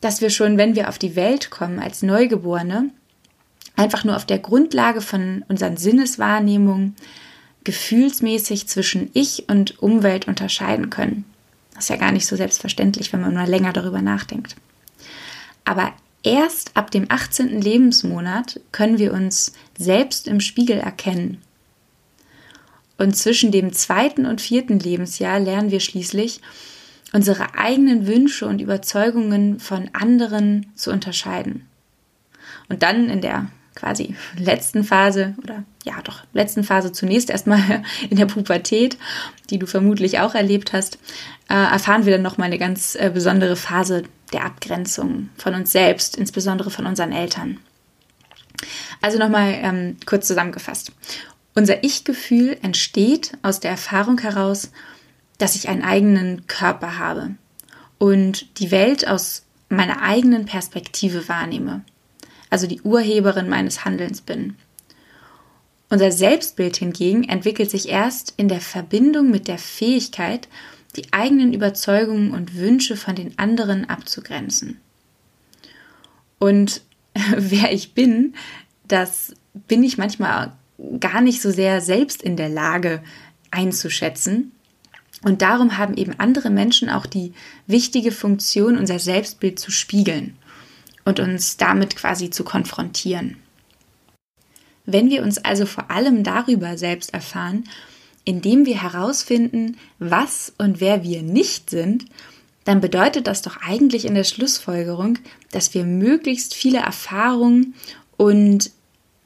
dass 0.00 0.20
wir 0.20 0.30
schon, 0.30 0.58
wenn 0.58 0.76
wir 0.76 0.88
auf 0.88 0.98
die 0.98 1.16
Welt 1.16 1.50
kommen 1.50 1.78
als 1.78 2.02
Neugeborene, 2.02 2.90
einfach 3.76 4.04
nur 4.04 4.16
auf 4.16 4.26
der 4.26 4.38
Grundlage 4.38 5.00
von 5.00 5.44
unseren 5.48 5.76
Sinneswahrnehmungen 5.76 6.96
gefühlsmäßig 7.64 8.68
zwischen 8.68 9.10
Ich 9.14 9.48
und 9.48 9.82
Umwelt 9.82 10.28
unterscheiden 10.28 10.90
können. 10.90 11.24
Das 11.74 11.84
ist 11.84 11.90
ja 11.90 11.96
gar 11.96 12.12
nicht 12.12 12.26
so 12.26 12.34
selbstverständlich, 12.34 13.12
wenn 13.12 13.20
man 13.20 13.34
mal 13.34 13.48
länger 13.48 13.72
darüber 13.72 14.02
nachdenkt. 14.02 14.56
Aber 15.64 15.92
erst 16.22 16.76
ab 16.76 16.90
dem 16.90 17.06
18. 17.08 17.60
Lebensmonat 17.60 18.60
können 18.72 18.98
wir 18.98 19.12
uns 19.12 19.52
selbst 19.76 20.26
im 20.26 20.40
Spiegel 20.40 20.78
erkennen. 20.78 21.42
Und 22.98 23.16
zwischen 23.16 23.52
dem 23.52 23.72
zweiten 23.72 24.26
und 24.26 24.40
vierten 24.40 24.78
Lebensjahr 24.78 25.40
lernen 25.40 25.70
wir 25.70 25.80
schließlich, 25.80 26.40
unsere 27.12 27.54
eigenen 27.54 28.06
Wünsche 28.06 28.46
und 28.46 28.60
Überzeugungen 28.60 29.60
von 29.60 29.88
anderen 29.94 30.66
zu 30.74 30.90
unterscheiden. 30.90 31.66
Und 32.68 32.82
dann 32.82 33.08
in 33.08 33.20
der 33.20 33.46
quasi 33.74 34.16
letzten 34.36 34.82
Phase 34.82 35.34
oder 35.42 35.62
ja 35.84 35.94
doch 36.02 36.24
letzten 36.32 36.64
Phase 36.64 36.90
zunächst 36.90 37.30
erstmal 37.30 37.84
in 38.10 38.16
der 38.16 38.26
Pubertät, 38.26 38.98
die 39.50 39.58
du 39.58 39.66
vermutlich 39.66 40.18
auch 40.18 40.34
erlebt 40.34 40.72
hast, 40.72 40.98
äh, 41.48 41.54
erfahren 41.54 42.04
wir 42.04 42.12
dann 42.12 42.22
noch 42.22 42.38
mal 42.38 42.46
eine 42.46 42.58
ganz 42.58 42.96
äh, 42.96 43.10
besondere 43.14 43.56
Phase 43.56 44.02
der 44.32 44.44
Abgrenzung 44.44 45.30
von 45.38 45.54
uns 45.54 45.72
selbst, 45.72 46.16
insbesondere 46.16 46.70
von 46.70 46.86
unseren 46.86 47.12
Eltern. 47.12 47.58
Also 49.00 49.18
nochmal 49.18 49.54
ähm, 49.62 49.96
kurz 50.04 50.26
zusammengefasst. 50.26 50.92
Unser 51.58 51.82
Ich-Gefühl 51.82 52.56
entsteht 52.62 53.32
aus 53.42 53.58
der 53.58 53.72
Erfahrung 53.72 54.20
heraus, 54.20 54.70
dass 55.38 55.56
ich 55.56 55.68
einen 55.68 55.82
eigenen 55.82 56.46
Körper 56.46 56.98
habe 56.98 57.34
und 57.98 58.60
die 58.60 58.70
Welt 58.70 59.08
aus 59.08 59.42
meiner 59.68 60.00
eigenen 60.02 60.46
Perspektive 60.46 61.28
wahrnehme, 61.28 61.82
also 62.48 62.68
die 62.68 62.82
Urheberin 62.82 63.48
meines 63.48 63.84
Handelns 63.84 64.20
bin. 64.20 64.54
Unser 65.90 66.12
Selbstbild 66.12 66.76
hingegen 66.76 67.28
entwickelt 67.28 67.72
sich 67.72 67.88
erst 67.88 68.34
in 68.36 68.46
der 68.46 68.60
Verbindung 68.60 69.28
mit 69.28 69.48
der 69.48 69.58
Fähigkeit, 69.58 70.46
die 70.94 71.12
eigenen 71.12 71.52
Überzeugungen 71.52 72.30
und 72.30 72.54
Wünsche 72.54 72.96
von 72.96 73.16
den 73.16 73.36
anderen 73.36 73.90
abzugrenzen. 73.90 74.78
Und 76.38 76.82
wer 77.36 77.72
ich 77.72 77.94
bin, 77.94 78.34
das 78.86 79.34
bin 79.66 79.82
ich 79.82 79.98
manchmal 79.98 80.52
gar 81.00 81.20
nicht 81.20 81.40
so 81.40 81.50
sehr 81.50 81.80
selbst 81.80 82.22
in 82.22 82.36
der 82.36 82.48
Lage 82.48 83.02
einzuschätzen. 83.50 84.52
Und 85.22 85.42
darum 85.42 85.76
haben 85.76 85.96
eben 85.96 86.14
andere 86.18 86.50
Menschen 86.50 86.88
auch 86.88 87.06
die 87.06 87.32
wichtige 87.66 88.12
Funktion, 88.12 88.78
unser 88.78 88.98
Selbstbild 88.98 89.58
zu 89.58 89.72
spiegeln 89.72 90.36
und 91.04 91.18
uns 91.18 91.56
damit 91.56 91.96
quasi 91.96 92.30
zu 92.30 92.44
konfrontieren. 92.44 93.36
Wenn 94.86 95.10
wir 95.10 95.22
uns 95.22 95.38
also 95.38 95.66
vor 95.66 95.90
allem 95.90 96.22
darüber 96.22 96.78
selbst 96.78 97.12
erfahren, 97.12 97.64
indem 98.24 98.64
wir 98.64 98.80
herausfinden, 98.80 99.76
was 99.98 100.52
und 100.58 100.80
wer 100.80 101.02
wir 101.02 101.22
nicht 101.22 101.70
sind, 101.70 102.04
dann 102.64 102.80
bedeutet 102.80 103.26
das 103.26 103.42
doch 103.42 103.56
eigentlich 103.62 104.04
in 104.04 104.14
der 104.14 104.24
Schlussfolgerung, 104.24 105.18
dass 105.50 105.72
wir 105.72 105.84
möglichst 105.84 106.54
viele 106.54 106.78
Erfahrungen 106.78 107.74
und 108.18 108.70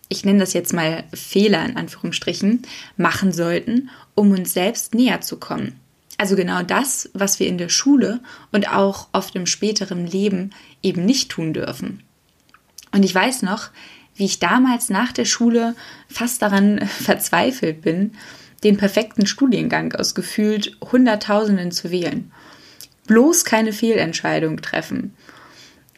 ich 0.09 0.25
nenne 0.25 0.41
das 0.41 0.53
jetzt 0.53 0.73
mal 0.73 1.05
Fehler 1.15 1.65
in 1.65 1.77
Anführungsstrichen, 1.77 2.63
machen 2.97 3.33
sollten, 3.33 3.91
um 4.15 4.31
uns 4.33 4.53
selbst 4.53 4.95
näher 4.95 5.21
zu 5.21 5.39
kommen. 5.39 5.81
Also 6.19 6.37
genau 6.37 6.63
das, 6.63 7.11
was 7.15 7.41
wir 7.41 7.49
in 7.49 7.59
der 7.59 7.69
Schule 7.69 8.21
und 8.53 8.69
auch 8.69 9.09
oft 9.13 9.35
im 9.35 9.47
späteren 9.47 10.07
Leben 10.07 10.51
eben 10.83 11.05
nicht 11.05 11.31
tun 11.31 11.53
dürfen. 11.53 12.03
Und 12.93 13.05
ich 13.05 13.15
weiß 13.15 13.43
noch, 13.43 13.71
wie 14.15 14.27
ich 14.27 14.39
damals 14.39 14.91
nach 14.91 15.13
der 15.13 15.25
Schule 15.25 15.75
fast 16.09 16.43
daran 16.43 16.87
verzweifelt 16.87 17.83
bin, 17.83 18.13
den 18.63 18.77
perfekten 18.77 19.27
Studiengang 19.27 19.95
aus 19.95 20.15
gefühlt 20.15 20.77
Hunderttausenden 20.81 21.73
zu 21.73 21.91
wählen. 21.91 22.31
Bloß 23.07 23.45
keine 23.45 23.73
Fehlentscheidung 23.73 24.63
treffen. 24.63 25.15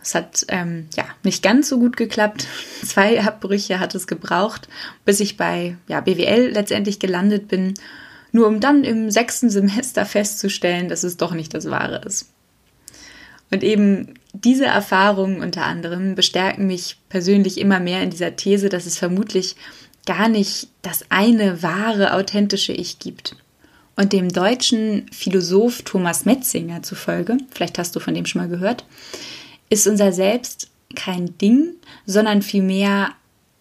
Es 0.04 0.14
hat 0.14 0.44
ähm, 0.48 0.86
ja 0.96 1.04
nicht 1.24 1.42
ganz 1.42 1.68
so 1.68 1.78
gut 1.78 1.96
geklappt. 1.96 2.46
Zwei 2.84 3.20
Abbrüche 3.20 3.80
hat 3.80 3.96
es 3.96 4.06
gebraucht, 4.06 4.68
bis 5.04 5.18
ich 5.18 5.36
bei 5.36 5.76
ja, 5.88 6.00
BWL 6.00 6.50
letztendlich 6.52 7.00
gelandet 7.00 7.48
bin 7.48 7.74
nur 8.34 8.48
um 8.48 8.58
dann 8.58 8.82
im 8.82 9.12
sechsten 9.12 9.48
Semester 9.48 10.04
festzustellen, 10.04 10.88
dass 10.88 11.04
es 11.04 11.16
doch 11.16 11.32
nicht 11.32 11.54
das 11.54 11.70
Wahre 11.70 12.02
ist. 12.04 12.32
Und 13.52 13.62
eben 13.62 14.14
diese 14.32 14.64
Erfahrungen 14.64 15.40
unter 15.40 15.64
anderem 15.64 16.16
bestärken 16.16 16.66
mich 16.66 16.98
persönlich 17.08 17.58
immer 17.58 17.78
mehr 17.78 18.02
in 18.02 18.10
dieser 18.10 18.34
These, 18.34 18.68
dass 18.68 18.86
es 18.86 18.98
vermutlich 18.98 19.54
gar 20.04 20.28
nicht 20.28 20.68
das 20.82 21.04
eine 21.10 21.62
wahre, 21.62 22.12
authentische 22.12 22.72
Ich 22.72 22.98
gibt. 22.98 23.36
Und 23.94 24.12
dem 24.12 24.30
deutschen 24.30 25.06
Philosoph 25.12 25.82
Thomas 25.82 26.24
Metzinger 26.24 26.82
zufolge, 26.82 27.38
vielleicht 27.52 27.78
hast 27.78 27.94
du 27.94 28.00
von 28.00 28.14
dem 28.14 28.26
schon 28.26 28.42
mal 28.42 28.48
gehört, 28.48 28.84
ist 29.70 29.86
unser 29.86 30.12
Selbst 30.12 30.70
kein 30.94 31.36
Ding, 31.38 31.74
sondern 32.06 32.42
vielmehr 32.42 33.10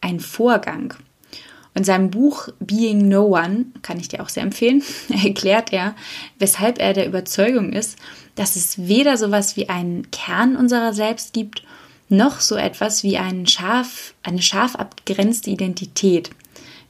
ein 0.02 0.20
Vorgang. 0.20 0.94
In 1.76 1.84
seinem 1.84 2.12
Buch 2.12 2.50
Being 2.60 3.08
No 3.08 3.36
One, 3.36 3.66
kann 3.82 4.00
ich 4.00 4.08
dir 4.08 4.22
auch 4.22 4.30
sehr 4.30 4.44
empfehlen, 4.44 4.84
erklärt 5.24 5.74
er, 5.74 5.96
weshalb 6.38 6.80
er 6.80 6.94
der 6.94 7.08
Überzeugung 7.08 7.74
ist, 7.74 7.98
dass 8.36 8.56
es 8.56 8.88
weder 8.88 9.18
sowas 9.18 9.56
wie 9.58 9.70
einen 9.70 10.10
Kern 10.12 10.56
unserer 10.56 10.94
selbst 10.94 11.34
gibt, 11.34 11.64
noch 12.10 12.42
so 12.42 12.56
etwas 12.56 13.04
wie 13.04 13.18
einen 13.18 13.48
scharf, 13.48 14.14
eine 14.22 14.42
scharf 14.42 14.76
abgrenzte 14.76 15.50
Identität 15.50 16.30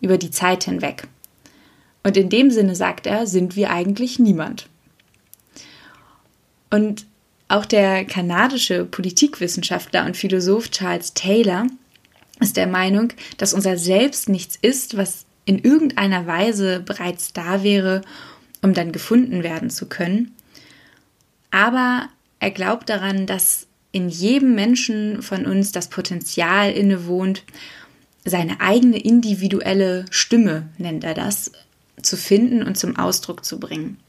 über 0.02 0.18
die 0.18 0.32
Zeit 0.32 0.66
hinweg. 0.66 1.08
Und 2.04 2.18
in 2.18 2.30
dem 2.30 2.52
Sinne, 2.52 2.76
sagt 2.76 3.08
er, 3.08 3.26
sind 3.26 3.56
wir 3.56 3.72
eigentlich 3.72 4.20
niemand. 4.20 4.68
Und 6.70 7.06
auch 7.54 7.66
der 7.66 8.04
kanadische 8.06 8.84
Politikwissenschaftler 8.84 10.06
und 10.06 10.18
Philosoph 10.18 10.72
Charles 10.72 11.14
Taylor 11.14 11.68
ist 12.40 12.58
der 12.58 12.66
Meinung, 12.66 13.14
dass 13.38 13.54
unser 13.54 13.78
Selbst 13.78 14.28
nichts 14.28 14.58
ist, 14.60 14.98
was 14.98 15.26
in 15.46 15.60
irgendeiner 15.60 16.26
Weise 16.26 16.80
bereits 16.80 17.32
da 17.32 17.62
wäre, 17.62 18.02
um 18.64 18.74
dann 18.74 18.92
gefunden 18.92 19.44
werden 19.44 19.70
zu 19.70 19.88
können. 19.88 20.34
Aber 21.52 22.10
er 22.40 22.50
glaubt 22.50 22.90
daran, 22.90 23.28
dass 23.28 23.68
in 23.92 24.10
jedem 24.10 24.56
Menschen 24.56 25.22
von 25.22 25.46
uns 25.46 25.72
das 25.72 25.90
Potenzial 25.90 26.72
innewohnt, 26.72 27.44
seine 28.26 28.62
eigene 28.62 28.98
individuelle 28.98 30.06
Stimme, 30.10 30.70
nennt 30.80 31.04
er 31.04 31.14
das, 31.14 31.52
zu 32.02 32.18
finden 32.18 32.64
und 32.64 32.80
zum 32.80 32.96
Ausdruck 32.96 33.46
zu 33.46 33.60
bringen. 33.60 34.00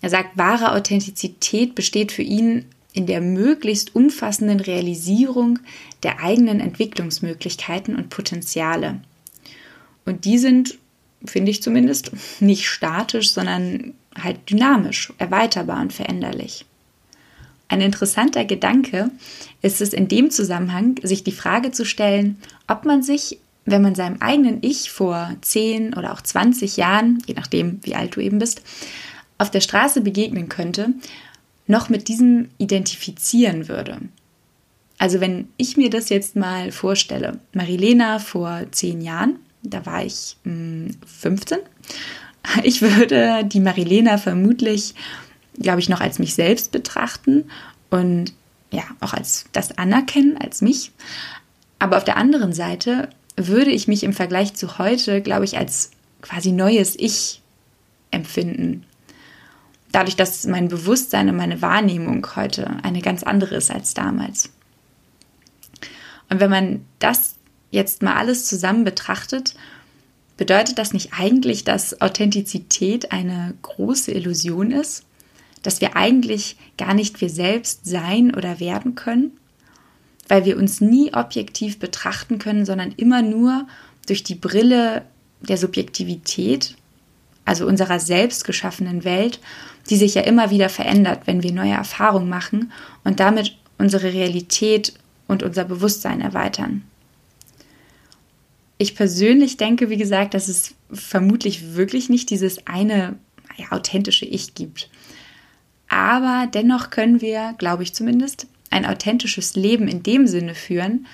Er 0.00 0.10
sagt, 0.10 0.36
wahre 0.36 0.72
Authentizität 0.72 1.74
besteht 1.74 2.12
für 2.12 2.22
ihn 2.22 2.64
in 2.92 3.06
der 3.06 3.20
möglichst 3.20 3.94
umfassenden 3.94 4.60
Realisierung 4.60 5.58
der 6.02 6.20
eigenen 6.20 6.60
Entwicklungsmöglichkeiten 6.60 7.96
und 7.96 8.10
Potenziale. 8.10 9.00
Und 10.04 10.24
die 10.24 10.38
sind, 10.38 10.78
finde 11.24 11.50
ich 11.50 11.62
zumindest, 11.62 12.12
nicht 12.40 12.66
statisch, 12.66 13.30
sondern 13.30 13.94
halt 14.16 14.50
dynamisch, 14.50 15.12
erweiterbar 15.18 15.80
und 15.80 15.92
veränderlich. 15.92 16.64
Ein 17.68 17.82
interessanter 17.82 18.44
Gedanke 18.44 19.10
ist 19.60 19.82
es 19.82 19.92
in 19.92 20.08
dem 20.08 20.30
Zusammenhang, 20.30 20.98
sich 21.02 21.22
die 21.22 21.32
Frage 21.32 21.70
zu 21.70 21.84
stellen, 21.84 22.38
ob 22.66 22.86
man 22.86 23.02
sich, 23.02 23.38
wenn 23.66 23.82
man 23.82 23.94
seinem 23.94 24.22
eigenen 24.22 24.58
Ich 24.62 24.90
vor 24.90 25.36
10 25.42 25.92
oder 25.92 26.14
auch 26.14 26.22
20 26.22 26.78
Jahren, 26.78 27.22
je 27.26 27.34
nachdem 27.34 27.80
wie 27.82 27.94
alt 27.94 28.16
du 28.16 28.20
eben 28.20 28.38
bist, 28.38 28.62
auf 29.38 29.50
der 29.50 29.60
Straße 29.60 30.00
begegnen 30.00 30.48
könnte, 30.48 30.90
noch 31.66 31.88
mit 31.88 32.08
diesem 32.08 32.48
identifizieren 32.58 33.68
würde. 33.68 33.98
Also 34.98 35.20
wenn 35.20 35.48
ich 35.56 35.76
mir 35.76 35.90
das 35.90 36.08
jetzt 36.08 36.34
mal 36.34 36.72
vorstelle, 36.72 37.38
Marilena 37.52 38.18
vor 38.18 38.62
zehn 38.72 39.00
Jahren, 39.00 39.36
da 39.62 39.86
war 39.86 40.04
ich 40.04 40.36
mh, 40.44 40.52
hm, 40.52 40.96
15, 41.06 41.58
ich 42.64 42.82
würde 42.82 43.44
die 43.44 43.60
Marilena 43.60 44.18
vermutlich, 44.18 44.94
glaube 45.58 45.80
ich, 45.80 45.88
noch 45.88 46.00
als 46.00 46.18
mich 46.18 46.34
selbst 46.34 46.72
betrachten 46.72 47.44
und 47.90 48.32
ja, 48.70 48.82
auch 49.00 49.14
als 49.14 49.46
das 49.52 49.78
anerkennen, 49.78 50.36
als 50.38 50.60
mich. 50.60 50.92
Aber 51.78 51.96
auf 51.96 52.04
der 52.04 52.16
anderen 52.16 52.52
Seite 52.52 53.08
würde 53.36 53.70
ich 53.70 53.88
mich 53.88 54.02
im 54.02 54.12
Vergleich 54.12 54.54
zu 54.54 54.78
heute, 54.78 55.22
glaube 55.22 55.44
ich, 55.44 55.56
als 55.56 55.90
quasi 56.22 56.52
neues 56.52 56.96
Ich 56.98 57.40
empfinden. 58.10 58.84
Dadurch, 59.92 60.16
dass 60.16 60.46
mein 60.46 60.68
Bewusstsein 60.68 61.28
und 61.28 61.36
meine 61.36 61.62
Wahrnehmung 61.62 62.26
heute 62.36 62.76
eine 62.82 63.00
ganz 63.00 63.22
andere 63.22 63.56
ist 63.56 63.70
als 63.70 63.94
damals. 63.94 64.50
Und 66.28 66.40
wenn 66.40 66.50
man 66.50 66.84
das 66.98 67.36
jetzt 67.70 68.02
mal 68.02 68.14
alles 68.14 68.46
zusammen 68.46 68.84
betrachtet, 68.84 69.54
bedeutet 70.36 70.78
das 70.78 70.92
nicht 70.92 71.12
eigentlich, 71.18 71.64
dass 71.64 72.00
Authentizität 72.00 73.12
eine 73.12 73.54
große 73.62 74.12
Illusion 74.12 74.70
ist? 74.70 75.04
Dass 75.62 75.80
wir 75.80 75.96
eigentlich 75.96 76.56
gar 76.76 76.94
nicht 76.94 77.20
wir 77.20 77.30
selbst 77.30 77.84
sein 77.84 78.34
oder 78.34 78.60
werden 78.60 78.94
können? 78.94 79.32
Weil 80.28 80.44
wir 80.44 80.58
uns 80.58 80.80
nie 80.80 81.14
objektiv 81.14 81.78
betrachten 81.78 82.38
können, 82.38 82.66
sondern 82.66 82.92
immer 82.92 83.22
nur 83.22 83.66
durch 84.06 84.22
die 84.22 84.34
Brille 84.34 85.04
der 85.40 85.56
Subjektivität, 85.56 86.76
also 87.48 87.66
unserer 87.66 87.98
selbst 87.98 88.44
geschaffenen 88.44 89.04
Welt, 89.04 89.40
die 89.88 89.96
sich 89.96 90.14
ja 90.14 90.22
immer 90.22 90.50
wieder 90.50 90.68
verändert, 90.68 91.22
wenn 91.24 91.42
wir 91.42 91.52
neue 91.52 91.72
Erfahrungen 91.72 92.28
machen 92.28 92.72
und 93.04 93.20
damit 93.20 93.56
unsere 93.78 94.12
Realität 94.12 94.92
und 95.26 95.42
unser 95.42 95.64
Bewusstsein 95.64 96.20
erweitern. 96.20 96.82
Ich 98.76 98.94
persönlich 98.94 99.56
denke, 99.56 99.88
wie 99.88 99.96
gesagt, 99.96 100.34
dass 100.34 100.48
es 100.48 100.74
vermutlich 100.92 101.74
wirklich 101.74 102.10
nicht 102.10 102.28
dieses 102.28 102.66
eine 102.66 103.16
ja, 103.56 103.72
authentische 103.72 104.26
Ich 104.26 104.54
gibt. 104.54 104.90
Aber 105.88 106.48
dennoch 106.52 106.90
können 106.90 107.22
wir, 107.22 107.54
glaube 107.56 107.82
ich 107.82 107.94
zumindest, 107.94 108.46
ein 108.68 108.84
authentisches 108.84 109.56
Leben 109.56 109.88
in 109.88 110.02
dem 110.02 110.26
Sinne 110.26 110.54
führen, 110.54 111.06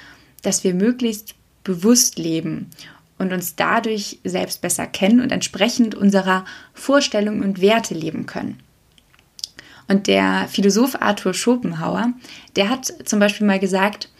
dass 0.43 0.65
wir 0.65 0.75
möglichst 0.75 1.37
bewusst 1.63 2.19
leben 2.19 2.71
und 3.19 3.33
uns 3.33 3.57
dadurch 3.57 4.19
selbst 4.25 4.61
besser 4.61 4.87
kennen 4.87 5.21
und 5.21 5.33
entsprechend 5.33 5.95
unserer 5.95 6.45
Vorstellungen 6.73 7.43
und 7.43 7.61
Werte 7.61 7.95
leben 7.95 8.27
können. 8.27 8.59
Und 9.89 10.07
der 10.07 10.49
Philosoph 10.49 11.01
Arthur 11.01 11.35
Schopenhauer, 11.35 12.13
der 12.57 12.71
hat 12.71 12.93
zum 13.05 13.19
Beispiel 13.21 13.47
mal 13.47 13.59
gesagt, 13.59 14.11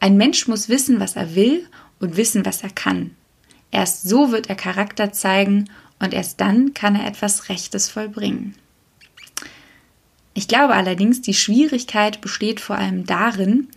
ein 0.00 0.16
Mensch 0.16 0.46
muss 0.46 0.68
wissen, 0.68 1.00
was 1.00 1.16
er 1.16 1.34
will 1.34 1.66
und 1.98 2.16
wissen, 2.16 2.44
was 2.44 2.62
er 2.62 2.70
kann. 2.70 3.12
Erst 3.70 4.08
so 4.08 4.30
wird 4.32 4.48
er 4.48 4.54
Charakter 4.54 5.12
zeigen 5.12 5.68
und 5.98 6.14
erst 6.14 6.40
dann 6.40 6.74
kann 6.74 6.94
er 6.94 7.06
etwas 7.06 7.48
Rechtes 7.48 7.88
vollbringen. 7.88 8.54
Ich 10.34 10.46
glaube 10.46 10.74
allerdings, 10.74 11.20
die 11.20 11.34
Schwierigkeit 11.34 12.20
besteht 12.20 12.60
vor 12.60 12.76
allem 12.76 13.04
darin, 13.04 13.68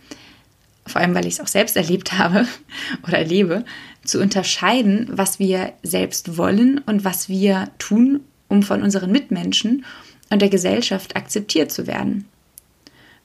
vor 0.86 1.00
allem 1.00 1.14
weil 1.14 1.26
ich 1.26 1.34
es 1.34 1.40
auch 1.40 1.48
selbst 1.48 1.76
erlebt 1.76 2.12
habe 2.18 2.46
oder 3.06 3.18
erlebe, 3.18 3.64
zu 4.04 4.20
unterscheiden, 4.20 5.08
was 5.10 5.38
wir 5.38 5.72
selbst 5.82 6.36
wollen 6.36 6.78
und 6.78 7.04
was 7.04 7.28
wir 7.28 7.70
tun, 7.78 8.20
um 8.48 8.62
von 8.62 8.82
unseren 8.82 9.12
Mitmenschen 9.12 9.84
und 10.30 10.42
der 10.42 10.48
Gesellschaft 10.48 11.14
akzeptiert 11.16 11.70
zu 11.70 11.86
werden. 11.86 12.26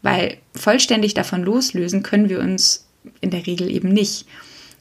Weil 0.01 0.37
vollständig 0.53 1.13
davon 1.13 1.43
loslösen 1.43 2.03
können 2.03 2.29
wir 2.29 2.39
uns 2.39 2.87
in 3.21 3.31
der 3.31 3.47
Regel 3.47 3.69
eben 3.71 3.89
nicht, 3.89 4.27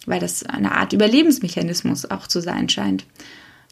weil 0.05 0.21
das 0.21 0.45
eine 0.45 0.73
Art 0.73 0.93
Überlebensmechanismus 0.93 2.11
auch 2.11 2.27
zu 2.27 2.41
sein 2.41 2.69
scheint. 2.69 3.05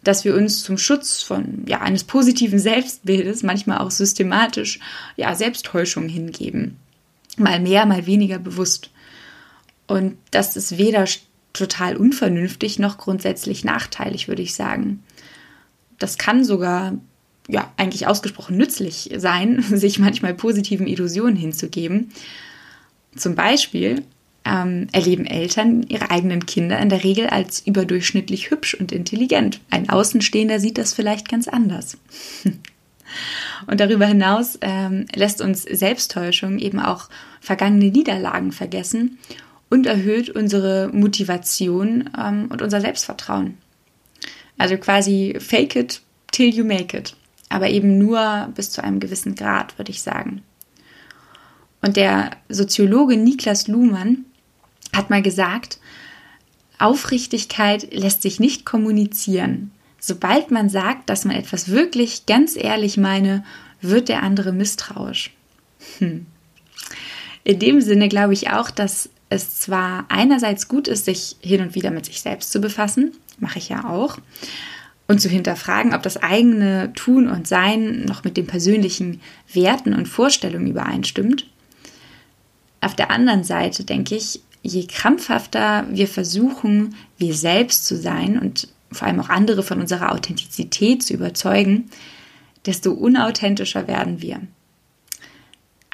Dass 0.03 0.25
wir 0.25 0.35
uns 0.35 0.63
zum 0.63 0.79
Schutz 0.79 1.23
von 1.23 1.65
ja, 1.67 1.81
eines 1.81 2.05
positiven 2.05 2.59
Selbstbildes 2.59 3.43
manchmal 3.43 3.79
auch 3.79 3.91
systematisch 3.91 4.79
ja, 5.17 5.35
Selbsttäuschung 5.35 6.09
hingeben. 6.09 6.77
Mal 7.37 7.61
mehr, 7.61 7.87
mal 7.87 8.07
weniger 8.07 8.39
bewusst. 8.39 8.91
Und 9.87 10.17
das 10.31 10.57
ist 10.57 10.79
weder 10.79 11.07
total 11.53 11.97
unvernünftig 11.97 12.79
noch 12.79 12.99
grundsätzlich 12.99 13.65
nachteilig, 13.65 14.29
würde 14.29 14.43
ich 14.43 14.55
sagen. 14.55 15.03
Das 15.99 16.19
kann 16.19 16.45
sogar 16.45 16.95
ja, 17.49 17.73
eigentlich 17.77 18.07
ausgesprochen 18.07 18.57
nützlich 18.57 19.11
sein, 19.17 19.63
sich 19.71 19.99
manchmal 19.99 20.35
positiven 20.35 20.87
Illusionen 20.87 21.37
hinzugeben. 21.37 22.13
Zum 23.17 23.35
Beispiel 23.35 24.03
ähm, 24.45 24.89
erleben 24.93 25.25
Eltern 25.25 25.85
ihre 25.85 26.11
eigenen 26.11 26.45
Kinder 26.47 26.79
in 26.79 26.89
der 26.89 27.05
Regel 27.05 27.29
als 27.29 27.61
überdurchschnittlich 27.67 28.51
hübsch 28.51 28.75
und 28.75 28.93
intelligent. 28.93 29.61
Ein 29.71 29.89
Außenstehender 29.89 30.61
sieht 30.61 30.77
das 30.79 30.93
vielleicht 30.93 31.29
ganz 31.29 31.49
anders. 31.49 31.97
und 33.67 33.81
darüber 33.81 34.07
hinaus 34.07 34.59
ähm, 34.61 35.07
lässt 35.15 35.41
uns 35.41 35.63
Selbsttäuschung 35.63 36.59
eben 36.59 36.81
auch 36.81 37.09
vergangene 37.41 37.87
Niederlagen 37.87 38.53
vergessen 38.53 39.19
und 39.75 39.87
erhöht 39.87 40.31
unsere 40.31 40.89
Motivation 40.93 42.11
ähm, 42.19 42.47
und 42.51 42.63
unser 42.63 42.81
Selbstvertrauen. 42.81 43.59
Also 44.57 44.77
quasi 44.79 45.37
fake 45.39 45.77
it 45.77 46.01
till 46.33 46.55
you 46.55 46.65
make 46.65 46.97
it 46.97 47.15
aber 47.55 47.71
eben 47.71 47.99
nur 47.99 48.51
bis 48.57 48.73
zu 48.73 48.83
einem 48.83 48.99
gewissen 48.99 49.37
Grad, 49.37 49.79
würde 49.79 49.93
ich 49.93 50.03
sagen. 50.03 50.43
Und 51.81 51.97
der 51.97 52.33
Soziologe 52.49 53.17
Niklas 53.17 53.69
Luhmann 53.69 54.25
hat 54.93 55.09
mal 55.09 55.23
gesagt, 55.23 55.79
Aufrichtigkeit 56.81 57.95
lässt 57.95 58.23
sich 58.23 58.41
nicht 58.41 58.67
kommunizieren. 58.67 59.71
Sobald 60.01 60.51
man 60.51 60.69
sagt, 60.69 61.09
dass 61.09 61.25
man 61.25 61.37
etwas 61.37 61.69
wirklich 61.69 62.27
ganz 62.27 62.57
ehrlich 62.57 62.97
meine, 62.97 63.45
wird 63.81 64.09
der 64.09 64.25
andere 64.25 64.51
misstrauisch. 64.53 65.31
Hm. 65.99 66.27
In 67.45 67.59
dem 67.61 67.81
Sinne 67.83 68.09
glaube 68.09 68.33
ich 68.33 68.51
auch, 68.51 68.71
dass 68.71 69.11
es 69.35 69.61
zwar 69.61 70.07
einerseits 70.09 70.69
gut 70.69 70.89
ist, 70.89 71.05
sich 71.05 71.37
hin 71.41 71.61
und 71.61 71.75
wieder 71.75 71.91
mit 71.91 72.07
sich 72.07 72.21
selbst 72.21 72.53
zu 72.53 72.61
befassen, 72.61 73.13
mache 73.39 73.59
ich 73.59 73.69
ja 73.69 73.89
auch, 73.89 74.19
und 75.07 75.21
zu 75.21 75.29
hinterfragen, 75.29 75.95
ob 75.95 76.03
das 76.03 76.17
eigene 76.17 76.93
Tun 76.95 77.29
und 77.29 77.47
Sein 77.47 78.05
noch 78.07 78.25
mit 78.25 78.37
den 78.37 78.47
persönlichen 78.47 79.21
Werten 79.53 79.93
und 79.93 80.09
Vorstellungen 80.09 80.69
übereinstimmt. 80.69 81.47
Auf 82.81 82.95
der 82.95 83.11
anderen 83.11 83.45
Seite 83.45 83.85
denke 83.85 84.15
ich, 84.15 84.41
je 84.63 84.87
krampfhafter 84.87 85.87
wir 85.91 86.09
versuchen, 86.09 86.95
wir 87.19 87.35
selbst 87.35 87.87
zu 87.87 87.97
sein 87.97 88.39
und 88.39 88.69
vor 88.93 89.09
allem 89.09 89.21
auch 89.21 89.29
andere 89.29 89.63
von 89.63 89.81
unserer 89.81 90.13
Authentizität 90.13 91.03
zu 91.03 91.13
überzeugen, 91.15 91.91
desto 92.65 92.93
unauthentischer 92.93 93.87
werden 93.87 94.23
wir. 94.23 94.41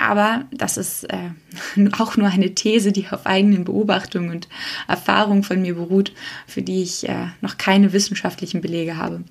Aber 0.00 0.46
das 0.50 0.78
ist 0.78 1.04
äh, 1.04 1.30
auch 1.98 2.16
nur 2.16 2.28
eine 2.28 2.54
These, 2.54 2.90
die 2.90 3.08
auf 3.10 3.26
eigenen 3.26 3.64
Beobachtungen 3.64 4.30
und 4.30 4.48
Erfahrungen 4.88 5.42
von 5.42 5.60
mir 5.60 5.74
beruht, 5.74 6.12
für 6.46 6.62
die 6.62 6.82
ich 6.82 7.08
äh, 7.08 7.26
noch 7.42 7.58
keine 7.58 7.92
wissenschaftlichen 7.92 8.62
Belege 8.62 8.96
habe. 8.96 9.22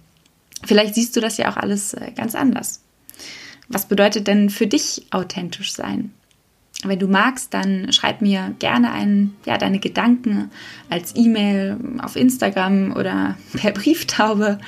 Vielleicht 0.64 0.96
siehst 0.96 1.16
du 1.16 1.22
das 1.22 1.38
ja 1.38 1.52
auch 1.52 1.58
alles 1.58 1.94
äh, 1.96 2.12
ganz 2.16 2.36
anders. 2.36 2.82
Was 3.68 3.88
bedeutet 3.88 4.28
denn 4.28 4.50
für 4.50 4.68
dich 4.68 5.08
authentisch 5.12 5.74
sein? 5.74 6.14
Wenn 6.86 7.00
du 7.00 7.08
magst, 7.08 7.54
dann 7.54 7.92
schreib 7.92 8.22
mir 8.22 8.56
gerne 8.60 8.92
einen, 8.94 9.36
ja, 9.46 9.58
deine 9.58 9.80
Gedanken 9.80 10.50
als 10.90 11.14
E-Mail 11.14 11.78
auf 12.02 12.16
Instagram 12.16 12.96
oder 12.96 13.38
per 13.54 13.72
Brieftaube. 13.72 14.60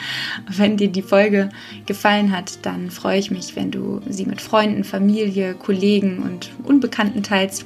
Wenn 0.49 0.75
dir 0.75 0.89
die 0.89 1.03
Folge 1.03 1.49
gefallen 1.85 2.35
hat, 2.35 2.65
dann 2.65 2.91
freue 2.91 3.17
ich 3.17 3.31
mich, 3.31 3.55
wenn 3.55 3.71
du 3.71 4.01
sie 4.09 4.25
mit 4.25 4.41
Freunden, 4.41 4.83
Familie, 4.83 5.53
Kollegen 5.53 6.19
und 6.19 6.51
Unbekannten 6.63 7.23
teilst. 7.23 7.65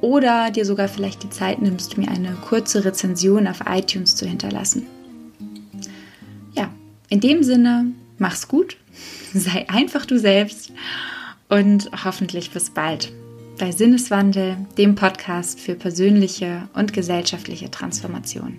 Oder 0.00 0.52
dir 0.52 0.64
sogar 0.64 0.86
vielleicht 0.86 1.24
die 1.24 1.30
Zeit 1.30 1.60
nimmst, 1.60 1.98
mir 1.98 2.08
eine 2.08 2.34
kurze 2.34 2.84
Rezension 2.84 3.48
auf 3.48 3.64
iTunes 3.68 4.14
zu 4.14 4.26
hinterlassen. 4.26 4.86
Ja, 6.52 6.70
in 7.08 7.18
dem 7.18 7.42
Sinne, 7.42 7.86
mach's 8.18 8.46
gut, 8.46 8.76
sei 9.34 9.68
einfach 9.68 10.06
du 10.06 10.20
selbst 10.20 10.70
und 11.48 11.90
hoffentlich 12.04 12.52
bis 12.52 12.70
bald 12.70 13.12
bei 13.58 13.70
Sinneswandel, 13.70 14.56
dem 14.76 14.94
Podcast 14.94 15.60
für 15.60 15.74
persönliche 15.74 16.68
und 16.74 16.92
gesellschaftliche 16.92 17.70
Transformation. 17.70 18.58